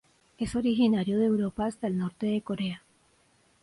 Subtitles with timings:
[0.39, 2.83] Es originario de Europa hasta el norte de Corea.